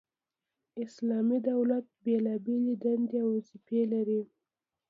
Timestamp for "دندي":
2.83-3.17